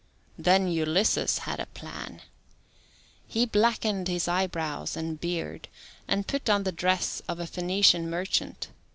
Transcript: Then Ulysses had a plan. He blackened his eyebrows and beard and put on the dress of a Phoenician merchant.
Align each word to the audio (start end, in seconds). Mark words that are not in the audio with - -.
Then 0.39 0.67
Ulysses 0.67 1.37
had 1.45 1.59
a 1.59 1.67
plan. 1.67 2.21
He 3.27 3.45
blackened 3.45 4.07
his 4.07 4.27
eyebrows 4.27 4.97
and 4.97 5.21
beard 5.21 5.67
and 6.07 6.25
put 6.25 6.49
on 6.49 6.63
the 6.63 6.71
dress 6.71 7.21
of 7.27 7.39
a 7.39 7.45
Phoenician 7.45 8.09
merchant. 8.09 8.69